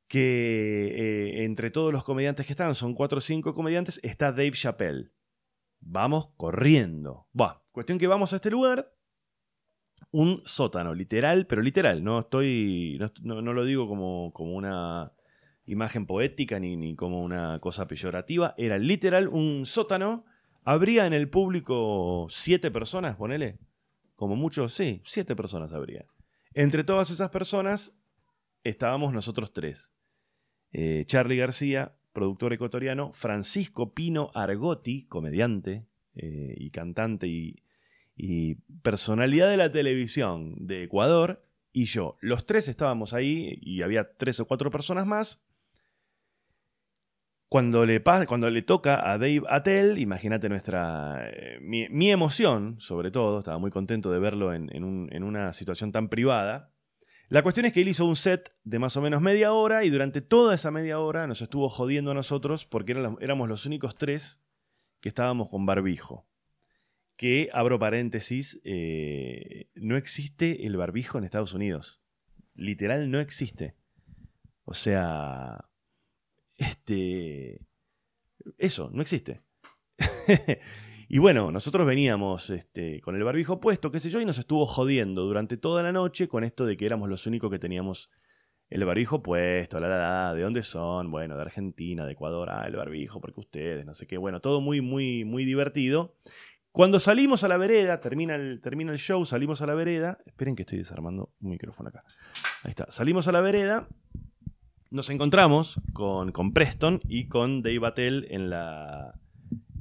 [0.07, 4.51] que eh, entre todos los comediantes que están, son cuatro o cinco comediantes, está Dave
[4.51, 5.11] Chappelle.
[5.79, 7.27] Vamos corriendo.
[7.33, 8.93] Buah, cuestión que vamos a este lugar,
[10.11, 15.11] un sótano, literal, pero literal, no estoy, no, lo digo como, como una
[15.65, 20.25] imagen poética ni, ni como una cosa peyorativa, era literal un sótano.
[20.63, 23.57] Habría en el público siete personas, ponele.
[24.15, 26.05] Como mucho, sí, siete personas habría.
[26.53, 27.97] Entre todas esas personas
[28.63, 29.93] estábamos nosotros tres.
[30.71, 37.59] Eh, Charlie García, productor ecuatoriano, Francisco Pino Argotti, comediante eh, y cantante y,
[38.83, 42.17] personalidad de la televisión de Ecuador, y yo.
[42.21, 45.41] Los tres estábamos ahí y había tres o cuatro personas más.
[47.49, 51.29] Cuando le, cuando le toca a Dave Attell, imagínate nuestra.
[51.29, 56.09] Eh, mi, emoción, sobre todo, estaba muy contento de verlo en, en, una situación tan
[56.09, 56.72] privada.
[57.33, 59.89] La cuestión es que él hizo un set de más o menos media hora y
[59.89, 62.91] durante toda esa media hora nos estuvo jodiendo a nosotros porque
[63.21, 64.39] éramos los únicos tres
[65.01, 66.27] que estábamos con barbijo.
[67.15, 72.03] Que, abro paréntesis, eh, no existe el barbijo en Estados Unidos.
[72.53, 73.73] Literal, no existe.
[74.63, 75.65] O sea,
[76.59, 77.61] este.
[78.59, 79.41] Eso, no existe.
[81.13, 84.65] y bueno, nosotros veníamos este, con el barbijo puesto, qué sé yo, y nos estuvo
[84.65, 88.09] jodiendo durante toda la noche con esto de que éramos los únicos que teníamos
[88.71, 91.11] el barbijo puesto, la, la, la, ¿de dónde son?
[91.11, 94.59] Bueno, de Argentina, de Ecuador, ah, el barbijo, porque ustedes, no sé qué, bueno, todo
[94.59, 96.15] muy, muy, muy divertido.
[96.71, 100.55] Cuando salimos a la vereda, termina el, termina el show, salimos a la vereda, esperen
[100.55, 102.03] que estoy desarmando un micrófono acá.
[102.63, 103.87] Ahí está, salimos a la vereda
[104.89, 109.15] nos encontramos con, con Preston y con Dave Attell en la,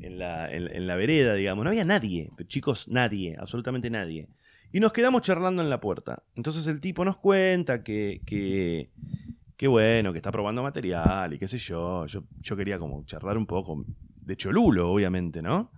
[0.02, 1.64] en la, en, la vereda, digamos.
[1.64, 4.28] No había nadie, chicos, nadie, absolutamente nadie.
[4.72, 6.22] Y nos quedamos charlando en la puerta.
[6.34, 11.58] Entonces el tipo nos cuenta que, que, bueno, que está probando material y qué sé
[11.58, 12.06] yo.
[12.06, 12.24] yo.
[12.40, 13.84] Yo quería como charlar un poco
[14.16, 15.70] de Cholulo, obviamente, ¿no?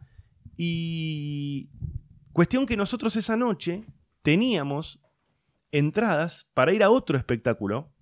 [0.57, 1.69] Y
[2.33, 3.85] cuestión que nosotros esa noche
[4.23, 5.01] teníamos
[5.73, 7.93] entradas para ir a otro espectáculo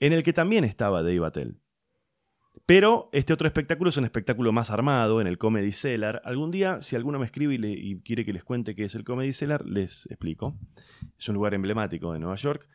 [0.00, 1.58] en el que también estaba Dave Attell.
[2.66, 6.22] Pero este otro espectáculo es un espectáculo más armado en el Comedy Cellar.
[6.24, 9.32] Algún día, si alguno me escribe y, quiere que les cuente qué es el Comedy
[9.32, 10.56] Cellar, les explico.
[11.18, 12.68] Es un lugar emblemático de Nueva York.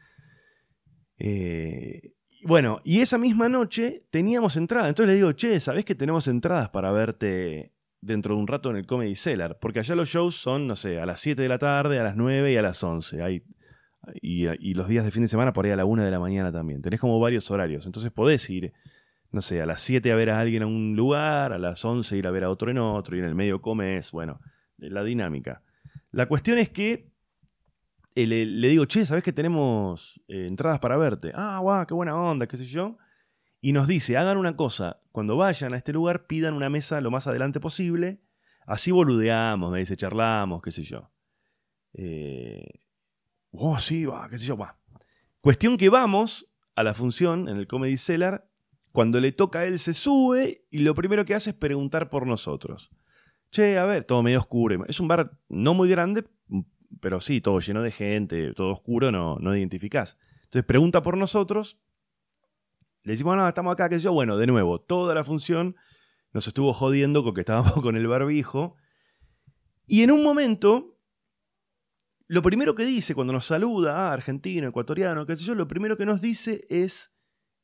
[1.18, 2.14] Eh,
[2.44, 4.90] bueno, y esa misma noche teníamos entrada.
[4.90, 8.78] Entonces le digo, che, ¿sabés que tenemos entradas para verte dentro de un rato en
[8.78, 9.58] el Comedy Cellar?
[9.60, 12.16] Porque allá los shows son, no sé, a las 7 de la tarde, a las
[12.16, 13.24] 9 y a las 11.
[13.24, 13.44] Hay
[14.22, 16.52] y, los días de fin de semana por ahí a la una de la mañana
[16.52, 16.82] también.
[16.82, 17.86] Tenés como varios horarios.
[17.86, 18.74] Entonces podés ir,
[19.32, 22.18] no sé, a las 7 a ver a alguien a un lugar, a las 11
[22.18, 24.40] ir a ver a otro en otro, y en el medio comes, bueno,
[24.78, 25.64] la dinámica.
[26.12, 27.12] La cuestión es que
[28.16, 31.32] eh, le, digo, che, ¿sabés que tenemos eh, entradas para verte?
[31.36, 32.98] Ah, guau, qué buena onda, qué sé yo.
[33.62, 37.12] Y nos dice, hagan una cosa, cuando vayan a este lugar pidan una mesa lo
[37.12, 38.22] más adelante posible,
[38.66, 41.12] así boludeamos, me dice, charlamos, qué sé yo.
[41.94, 42.80] Eh,
[43.52, 44.78] Oh, sí, va, qué sé yo, va.
[45.42, 48.49] Cuestión que vamos a la función en el Comedy Cellar.
[48.92, 52.26] Cuando le toca a él se sube y lo primero que hace es preguntar por
[52.26, 52.92] nosotros.
[53.52, 54.86] Che, a ver, todo medio oscuro.
[54.88, 56.26] Es un bar no muy grande,
[57.00, 60.18] pero sí, todo lleno de gente, todo oscuro, no, no identificás.
[60.46, 61.80] Entonces pregunta por nosotros.
[63.04, 64.14] Le decimos, no, estamos acá, sé yo.
[64.14, 65.76] Bueno, de nuevo, toda la función
[66.34, 68.76] nos estuvo jodiendo con que estábamos con el barbijo.
[69.88, 71.00] Y en un momento
[72.30, 75.98] lo primero que dice cuando nos saluda, ah, argentino, ecuatoriano, qué sé yo, lo primero
[75.98, 77.12] que nos dice es,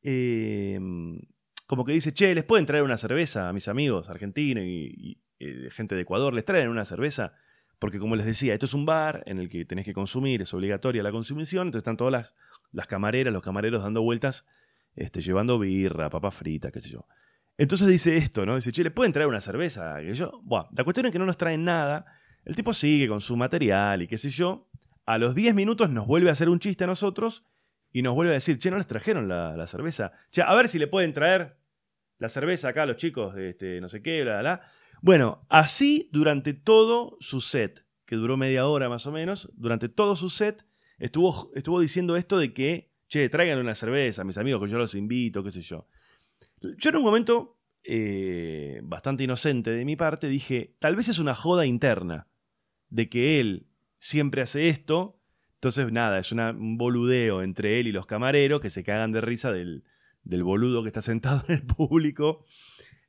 [0.06, 1.20] em,
[1.68, 5.70] como que dice, che, ¿les pueden traer una cerveza a mis amigos argentinos y, eh,
[5.72, 6.34] gente de Ecuador?
[6.34, 7.34] ¿Les traen una cerveza?
[7.80, 10.54] Porque como les decía, esto es un bar en el que tenés que consumir, es
[10.54, 12.36] obligatoria la consumición, entonces están todas las,
[12.72, 14.46] las camareras, los camareros dando vueltas,
[14.96, 17.06] este, llevando birra, papa frita, qué sé yo.
[17.58, 18.56] Entonces dice esto, ¿no?
[18.56, 20.02] Dice, che, ¿les pueden traer una cerveza?
[20.02, 22.06] Y yo, bueno, la cuestión es que no nos traen nada
[22.46, 24.70] el tipo sigue con su material y qué sé yo.
[25.06, 27.44] A los 10 minutos nos vuelve a hacer un chiste a nosotros
[27.95, 30.12] y nos vuelve a decir, che, no les trajeron la, cerveza.
[30.29, 31.55] Che, a ver si le pueden traer
[32.17, 34.67] la cerveza acá a los chicos, este, no sé qué, bla, bla, bla.
[35.01, 40.17] Bueno, así durante todo su set, que duró media hora más o menos, durante todo
[40.17, 40.65] su set
[40.97, 44.93] estuvo, estuvo diciendo esto de que, che, traigan una cerveza mis amigos que yo los
[44.93, 45.88] invito, qué sé yo.
[46.60, 51.34] Yo en un momento, eh, bastante inocente de mi parte, dije, tal vez es una
[51.34, 52.27] joda interna
[52.89, 53.67] de que él
[53.99, 55.14] siempre hace esto.
[55.65, 59.51] Entonces, nada, es un boludeo entre él y los camareros que se cagan de risa
[59.51, 59.84] del,
[60.23, 62.45] del boludo que está sentado en el público,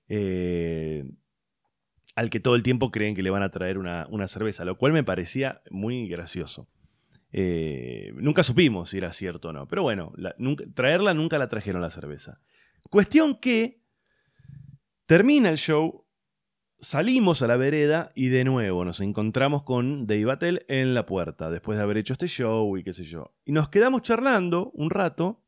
[0.08, 1.04] eh,
[2.14, 4.94] al que todo el tiempo creen que le van a traer una, cerveza, lo cual
[4.94, 6.66] me parecía muy gracioso.
[7.30, 10.14] Eh, nunca supimos si era cierto o no, pero bueno,
[10.72, 12.40] traerla nunca la trajeron la cerveza.
[12.88, 13.82] Cuestión que
[15.04, 16.05] termina el show,
[16.78, 21.50] salimos a la vereda y de nuevo nos encontramos con Dave Attell en la puerta,
[21.50, 23.34] después de haber hecho este show y qué sé yo.
[23.44, 25.42] Y nos quedamos charlando un rato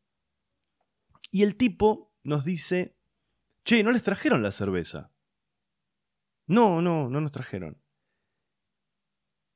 [1.31, 2.97] y el tipo nos dice,
[3.65, 5.13] che, ¿no les trajeron la cerveza?
[6.47, 7.81] No, no, no nos trajeron.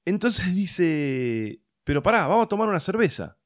[0.04, 3.38] Entonces dice, pero pará, vamos a tomar una cerveza.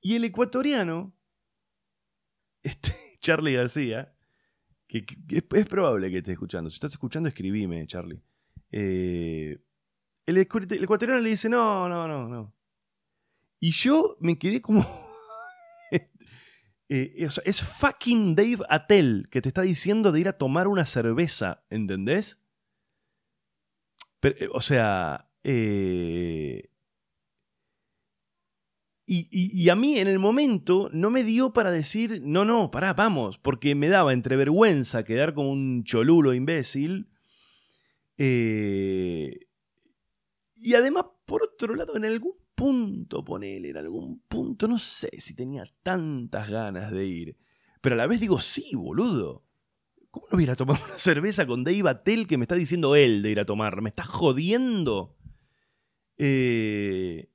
[0.00, 1.14] Y el ecuatoriano,
[2.62, 4.16] este, Charlie García,
[4.92, 6.70] es, probable que esté escuchando.
[6.70, 8.22] Si estás escuchando, escribime, Charlie.
[8.70, 9.58] Eh,
[10.26, 12.54] el, ecuatoriano le dice, no, no, no, no.
[13.60, 14.84] Y yo me quedé como...
[16.94, 21.64] Eh, es fucking Dave Attell que te está diciendo de ir a tomar una cerveza,
[21.70, 22.38] ¿entendés?
[24.22, 26.70] Eh, o sea, eh,
[29.04, 33.36] y, a mí en el momento no me dio para decir, no, no, pará, vamos,
[33.38, 37.08] porque me daba entre vergüenza quedar como un cholulo imbécil.
[38.16, 39.34] y
[40.74, 45.64] además, por otro lado, en algún punto, ponele, en algún punto, no sé si tenía
[45.82, 47.36] tantas ganas de ir.
[47.80, 49.44] Pero a la vez digo, sí, boludo.
[50.10, 53.22] ¿Cómo no voy a tomar una cerveza con Dave Attell que me está diciendo él
[53.22, 53.82] de ir a tomar?
[53.82, 55.16] ¿Me está jodiendo?
[56.18, 57.30] Eh,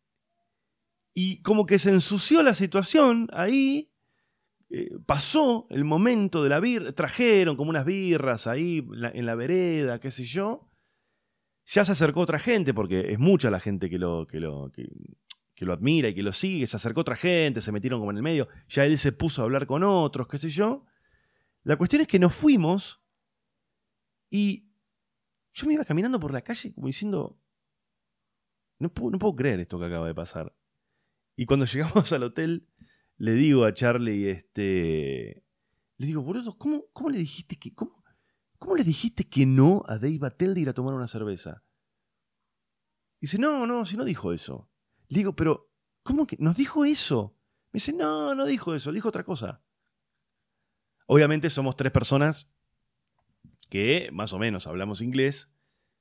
[1.18, 3.92] y como que se ensució la situación ahí.
[4.70, 6.92] Eh, pasó el momento de la birra.
[6.92, 10.68] Trajeron como unas birras ahí en la vereda, qué sé yo
[11.68, 15.66] ya se acercó otra gente, porque es mucha la gente que lo, que lo, que,
[15.66, 18.24] lo admira y que lo sigue, se acercó otra gente, se metieron como en el
[18.24, 20.86] medio, ya él se puso a hablar con otros, qué sé yo.
[21.64, 23.02] La cuestión es que nos fuimos
[24.30, 24.72] y
[25.54, 27.38] yo me iba caminando por la calle como diciendo,
[28.80, 30.56] no puedo, no puedo creer esto que acaba de pasar.
[31.38, 32.68] Y cuando llegamos al hotel,
[33.16, 35.46] le digo a Charlie, este,
[35.96, 38.04] le digo, boludo, ¿cómo, cómo le dijiste que, cómo,
[38.60, 41.64] ¿Cómo le dijiste que no a Dave Attell de ir a tomar una cerveza?
[43.22, 44.70] Dice, no, no, si no dijo eso.
[45.10, 45.72] Le digo, pero,
[46.04, 47.36] ¿cómo que nos dijo eso?
[47.72, 49.62] Me dice, no, no dijo eso, dijo otra cosa.
[51.06, 52.52] Obviamente somos tres personas
[53.70, 55.50] que más o menos hablamos inglés.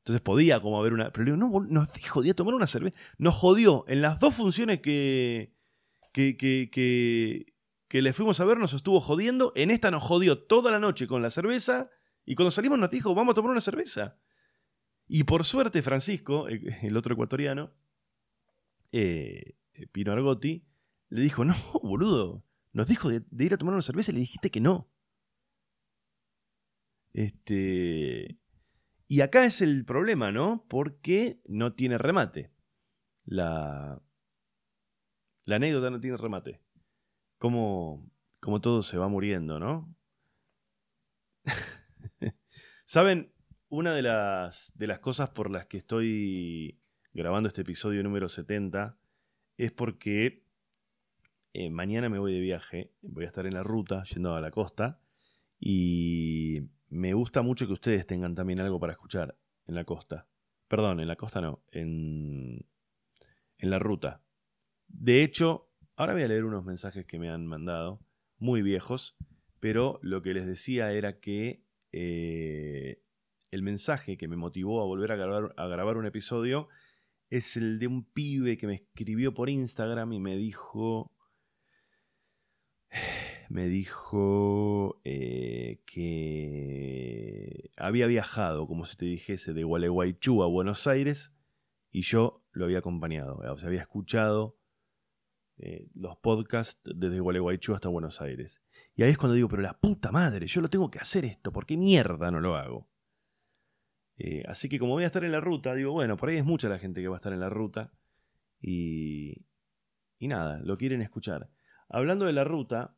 [0.07, 1.11] Entonces podía como haber una...
[1.11, 2.97] Pero le digo, no, nos dijo de ir a tomar una cerveza.
[3.19, 5.53] Nos jodió en las dos funciones que,
[6.13, 7.53] que, que,
[7.89, 9.53] que, le fuimos a ver, nos estuvo jodiendo.
[9.57, 11.91] En esta nos jodió toda la noche con la cerveza
[12.25, 14.17] y cuando salimos nos dijo, vamos a tomar una cerveza.
[15.09, 17.73] Y por suerte Francisco, el otro ecuatoriano,
[18.93, 19.57] eh,
[19.91, 20.69] Pino Argotti,
[21.09, 24.53] le dijo, no, boludo, nos dijo de, ir a tomar una cerveza y le dijiste
[24.53, 24.89] que no.
[27.13, 28.39] Este...
[29.09, 30.65] Y acá es el problema, ¿no?
[30.69, 32.51] Porque no tiene remate.
[33.25, 34.03] La,
[35.45, 36.61] la anécdota no tiene remate.
[37.39, 39.95] Como, como todo se va muriendo, ¿no?
[42.85, 43.33] Saben,
[43.69, 46.81] una de las, de las cosas por las que estoy
[47.13, 48.99] grabando este episodio número 70
[49.57, 50.45] es porque
[51.53, 54.51] eh, mañana me voy de viaje, voy a estar en la ruta yendo a la
[54.51, 55.01] costa
[55.59, 60.27] y me gusta mucho que ustedes tengan también algo para escuchar en la costa.
[60.69, 62.67] Perdón, en la costa no, en,
[63.59, 64.23] en la ruta.
[64.89, 68.01] De hecho, ahora voy a leer unos mensajes que me han mandado,
[68.39, 69.17] muy viejos,
[69.61, 73.03] pero lo que les decía era que eh,
[73.51, 76.69] el mensaje que me motivó a volver a grabar, a grabar un episodio
[77.31, 81.13] es el de un pibe que me escribió por Instagram y me dijo.
[83.49, 91.33] Me dijo eh, que había viajado, como si te dijese, de Gualeguaychú a Buenos Aires
[91.91, 93.39] y yo lo había acompañado.
[93.53, 94.59] O sea, había escuchado
[95.59, 98.63] eh, los podcasts desde Gualeguaychú hasta Buenos Aires.
[98.95, 101.53] Y ahí es cuando digo, pero la puta madre, yo lo tengo que hacer esto,
[101.53, 102.89] ¿por qué mierda no lo hago?
[104.19, 106.45] Eh, así que como voy a estar en la ruta, digo, bueno, por ahí es
[106.45, 107.93] mucha la gente que va a estar en la ruta.
[108.61, 109.47] Y,
[110.19, 111.51] y nada, lo quieren escuchar.
[111.89, 112.96] Hablando de la ruta,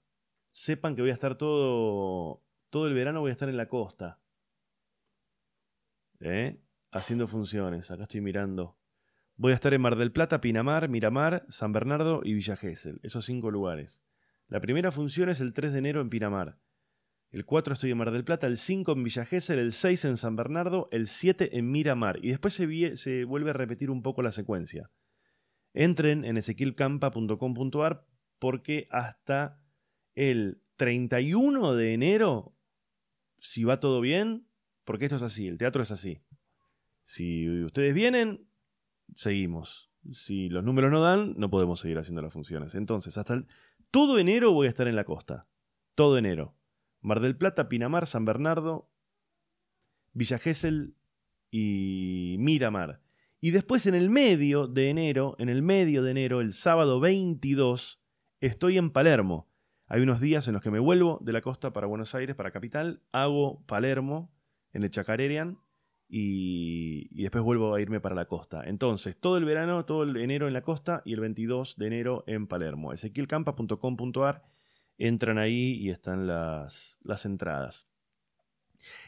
[0.59, 4.19] sepan que voy a estar todo, todo el verano, voy a estar en la costa.
[6.19, 6.61] ¿Eh?
[6.91, 7.93] Haciendo funciones.
[7.93, 8.77] Acá estoy mirando.
[9.37, 12.99] Voy a estar en Mar del Plata, Pinamar, Miramar, San Bernardo y Villa Gesell.
[13.05, 14.03] Esos cinco lugares.
[14.49, 16.59] La primera función es el 3 de enero en Pinamar.
[17.31, 20.17] El 4 estoy en Mar del Plata, el 5 en Villa Gesell, el 6 en
[20.17, 22.19] San Bernardo, el 7 en Miramar.
[22.21, 24.91] Y después se, se vuelve a repetir un poco la secuencia.
[25.73, 28.07] Entren en ezequielcampa.com.ar
[28.41, 29.61] porque hasta
[30.19, 32.53] el 31 de enero,
[33.39, 34.49] si va todo bien,
[34.85, 36.23] porque esto es así, el teatro es así.
[37.05, 38.49] Si ustedes vienen,
[39.15, 39.93] seguimos.
[40.13, 42.75] Si los números no dan, no podemos seguir haciendo las funciones.
[42.75, 43.45] Entonces, hasta
[43.93, 45.47] todo enero voy a estar en la costa.
[45.95, 46.57] Todo enero.
[47.01, 48.91] Mar del Plata, Pinamar, San Bernardo,
[50.15, 50.97] Villa Gesell
[51.49, 53.03] y Miramar.
[53.41, 58.03] Y después en el medio de enero, en el medio de enero, el sábado 22,
[58.41, 59.48] estoy en Palermo.
[59.91, 62.51] Hay unos días en los que me vuelvo de la costa para Buenos Aires, para
[62.51, 64.31] Capital, hago Palermo
[64.75, 65.59] en el Chacarerian
[66.07, 68.63] y, después vuelvo a irme para la costa.
[68.67, 72.23] Entonces, todo el verano, todo el enero en la costa y el 22 de enero
[72.27, 72.93] en Palermo.
[72.93, 74.45] Ezequielcampa.com.ar,
[74.99, 77.89] entran ahí y están las, las entradas.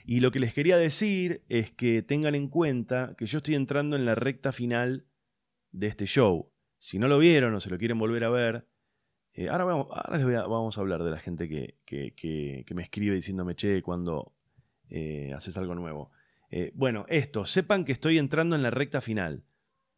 [0.06, 3.96] Y lo que les quería decir es que tengan en cuenta que yo estoy entrando
[3.96, 5.06] en la recta final
[5.72, 6.50] de este show.
[6.78, 8.69] Si no lo vieron o se lo quieren volver a ver,
[9.32, 13.54] eh, ahora, vamos, les vamos a hablar de la gente que, que, me escribe diciéndome,
[13.54, 14.32] che, cuando
[14.88, 16.10] eh, haces algo nuevo.
[16.50, 19.44] Eh, bueno, esto, sepan que estoy entrando en la recta final.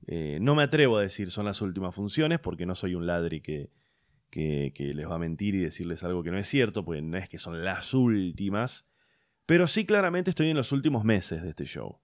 [0.07, 3.71] no me atrevo a decir son las últimas funciones porque no soy un ladri que,
[4.31, 7.29] que, les va a mentir y decirles algo que no es cierto, porque no es
[7.29, 8.87] que son las últimas.
[9.47, 12.01] Pero sí, claramente estoy en los últimos meses de este show.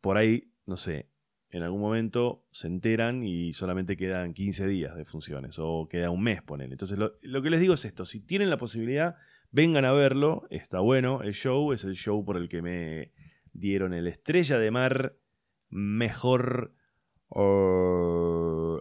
[0.00, 1.11] Por ahí, no sé,
[1.52, 6.22] en algún momento se enteran y solamente quedan 15 días de funciones o queda un
[6.22, 6.72] mes, ponen.
[6.72, 9.16] Entonces, lo, que les digo es esto: si tienen la posibilidad,
[9.50, 10.46] vengan a verlo.
[10.48, 11.20] Está bueno.
[11.22, 13.12] El show es el show por el que me
[13.52, 15.18] dieron el Estrella de Mar
[15.68, 16.74] Mejor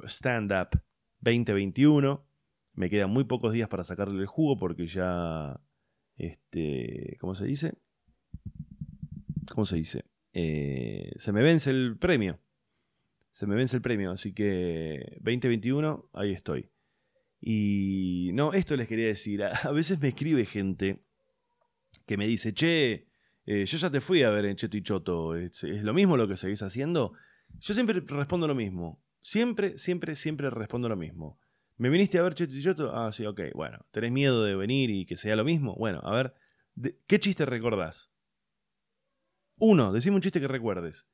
[0.05, 0.81] Stand-Up
[1.19, 2.25] 2021.
[2.73, 5.59] Me quedan muy pocos días para sacarle el jugo porque ya.
[6.15, 7.17] Este.
[7.19, 7.73] ¿Cómo se dice?
[9.53, 10.05] ¿Cómo se dice?
[10.31, 12.39] Eh, se me vence el premio.
[13.31, 16.69] Se me vence el premio, así que 2021, ahí estoy.
[17.39, 19.43] Y no, esto les quería decir.
[19.43, 21.03] A, veces me escribe gente
[22.05, 23.07] que me dice, che,
[23.45, 26.17] eh, yo ya te fui a ver en Cheto y Choto, ¿es, ¿es, lo mismo
[26.17, 27.13] lo que seguís haciendo?
[27.59, 29.01] Yo siempre respondo lo mismo.
[29.21, 31.39] Siempre, siempre, siempre respondo lo mismo.
[31.77, 32.95] ¿Me viniste a ver Cheto y Choto?
[32.95, 33.41] Ah, sí, ok.
[33.55, 35.75] Bueno, ¿tenés miedo de venir y que sea lo mismo?
[35.75, 36.35] Bueno, a ver,
[37.07, 38.11] ¿qué chiste recordás?
[39.57, 41.07] Uno, decime un chiste que recuerdes.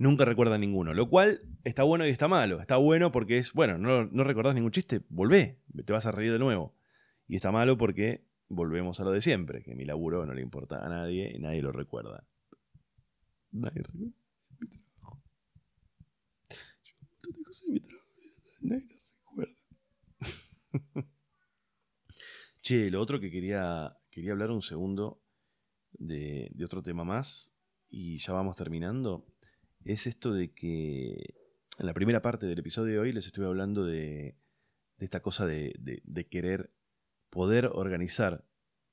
[0.00, 2.58] Nunca recuerda ninguno, lo cual está bueno y está malo.
[2.58, 6.32] Está bueno porque es, bueno, no, no recordás ningún chiste, volvé, te vas a reír
[6.32, 6.74] de nuevo.
[7.28, 10.82] Y está malo porque volvemos a lo de siempre, que mi laburo no le importa
[10.84, 12.26] a nadie y nadie lo recuerda.
[13.52, 14.14] Nadie recuerda.
[18.62, 19.00] Nadie
[22.62, 25.20] che, lo otro que quería, quería hablar un segundo
[25.92, 27.52] de, otro tema más,
[27.90, 29.26] y ya vamos terminando,
[29.84, 31.34] es esto de que
[31.78, 34.36] en la primera parte del episodio de hoy les estuve hablando de,
[34.98, 36.72] esta cosa de, querer
[37.30, 38.44] poder organizar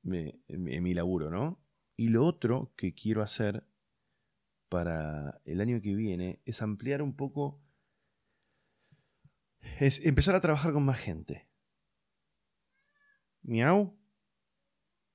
[0.04, 1.62] en, mi laburo, ¿no?
[1.96, 3.68] Y lo otro que quiero hacer
[4.70, 7.62] para el año que viene es ampliar un poco,
[9.80, 11.48] es empezar a trabajar con más gente.
[13.42, 13.98] ¿Miau?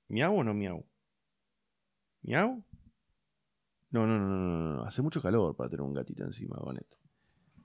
[0.09, 0.87] ¿Miau o no miau?
[2.23, 2.65] ¿Miau?
[3.93, 4.85] No, no, no, no, no.
[4.85, 6.87] Hace mucho calor para tener un gatito encima, Bonet.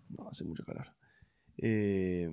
[0.09, 0.93] No, hace mucho calor.
[1.57, 2.30] Eh,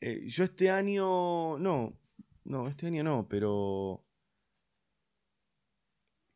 [0.00, 1.58] eh, yo este año.
[1.58, 1.98] No,
[2.44, 4.04] no, este año no, pero.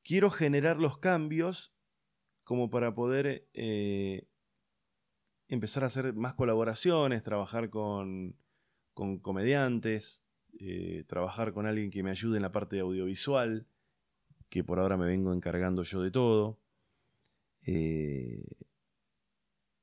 [0.02, 1.74] Quiero generar los cambios
[2.44, 4.28] como para poder eh,
[5.48, 8.36] empezar a hacer más colaboraciones, trabajar con,
[8.92, 10.26] comediantes,
[11.06, 13.66] trabajar con alguien que me ayude en la parte audiovisual,
[14.50, 16.60] que por ahora me vengo encargando yo de todo.
[17.66, 18.44] Eh,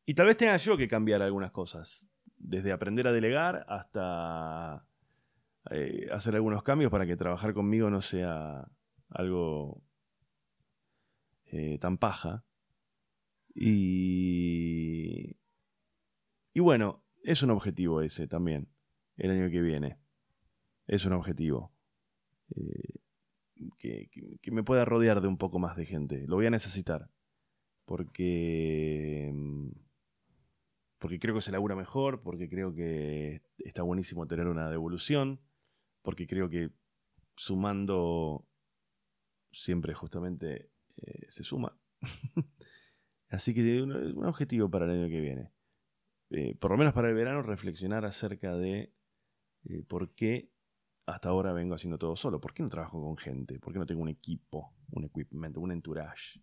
[0.06, 2.02] y tal vez tenga yo que cambiar algunas cosas,
[2.38, 4.86] desde aprender a delegar hasta
[5.70, 8.68] eh, hacer algunos cambios para que trabajar conmigo no sea
[9.10, 9.84] algo
[11.80, 12.46] tan paja.
[13.54, 15.36] Y,
[16.56, 18.70] bueno, es un objetivo ese también,
[19.18, 20.00] el año que viene
[20.88, 21.72] es un objetivo.
[22.56, 23.00] Eh,
[23.78, 26.26] que, me pueda rodear de un poco más de gente.
[26.28, 27.10] Lo voy a necesitar.
[27.92, 29.30] Porque.
[29.34, 29.68] Mm,
[30.98, 35.42] porque creo que se labura mejor, porque creo que está buenísimo tener una devolución,
[36.02, 36.70] porque creo que
[37.36, 38.48] sumando
[39.52, 41.78] siempre justamente eh, se suma.
[43.30, 45.52] Así que un, un objetivo para el año que viene.
[46.30, 48.94] Eh, por lo menos para el verano, reflexionar acerca de
[49.90, 50.50] por qué
[51.08, 52.40] hasta ahora vengo haciendo todo solo.
[52.40, 53.60] ¿Por qué no trabajo con gente?
[53.60, 56.40] ¿Por qué no tengo un equipo, un equipment, un entourage?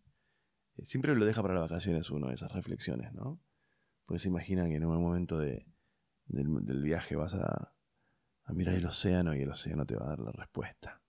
[0.79, 3.41] Eh, siempre lo deja para las vacaciones uno, esas reflexiones, ¿no?
[4.07, 5.67] Porque se imagina que en un momento de,
[6.27, 7.75] del, viaje vas a,
[8.49, 11.03] mirar el océano y el océano te va a dar la respuesta.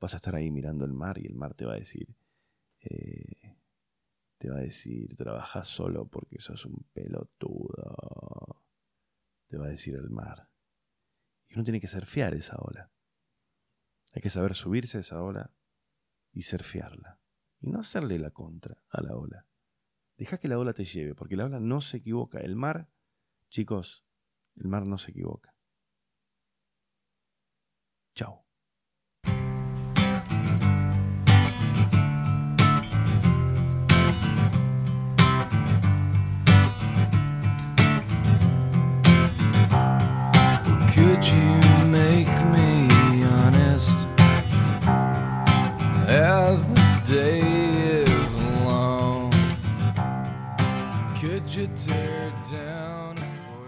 [0.00, 2.16] Vas a estar ahí mirando el mar y el mar te va a decir,
[2.80, 3.56] eh,
[4.38, 8.64] te va a decir, trabajas solo porque sos un pelotudo.
[9.48, 10.48] Te va a decir el mar.
[11.48, 12.90] Y uno tiene que surfear esa ola.
[14.12, 15.54] Hay que saber subirse a esa ola
[16.32, 17.21] y surfearla.
[17.62, 19.46] Y no hacerle la contra a la ola.
[20.16, 22.38] Deja que la ola te lleve, porque la ola no se equivoca.
[22.40, 22.90] El mar,
[23.48, 24.04] chicos,
[24.56, 25.54] el mar no se equivoca.
[28.14, 28.41] Chao.